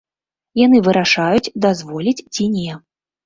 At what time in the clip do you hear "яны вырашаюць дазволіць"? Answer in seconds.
0.59-2.25